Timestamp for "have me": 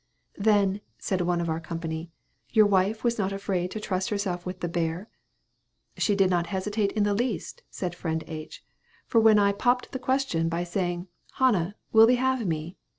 12.15-12.77